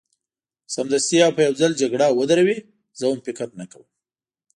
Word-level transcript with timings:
سمدستي 0.75 1.17
او 1.25 1.31
په 1.37 1.41
یو 1.45 1.53
ځل 1.61 1.71
جګړه 1.81 2.05
ودروي، 2.11 2.57
زه 2.99 3.03
هم 3.09 3.19
فکر 3.27 3.47
نه 3.59 3.65
کوم. 3.71 3.85